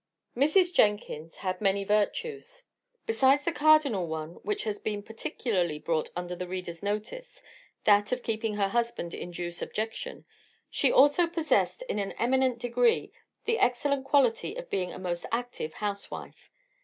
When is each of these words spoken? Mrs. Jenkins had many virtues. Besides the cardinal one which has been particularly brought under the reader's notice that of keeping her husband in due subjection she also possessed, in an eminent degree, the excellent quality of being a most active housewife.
Mrs. 0.35 0.73
Jenkins 0.73 1.37
had 1.45 1.61
many 1.61 1.83
virtues. 1.83 2.63
Besides 3.05 3.45
the 3.45 3.51
cardinal 3.51 4.07
one 4.07 4.37
which 4.37 4.63
has 4.63 4.79
been 4.79 5.03
particularly 5.03 5.77
brought 5.77 6.09
under 6.15 6.35
the 6.35 6.47
reader's 6.47 6.81
notice 6.81 7.43
that 7.83 8.11
of 8.11 8.23
keeping 8.23 8.55
her 8.55 8.69
husband 8.69 9.13
in 9.13 9.29
due 9.29 9.51
subjection 9.51 10.25
she 10.71 10.91
also 10.91 11.27
possessed, 11.27 11.83
in 11.83 11.99
an 11.99 12.13
eminent 12.13 12.57
degree, 12.57 13.11
the 13.45 13.59
excellent 13.59 14.03
quality 14.03 14.55
of 14.55 14.71
being 14.71 14.91
a 14.91 14.97
most 14.97 15.27
active 15.31 15.73
housewife. 15.73 16.49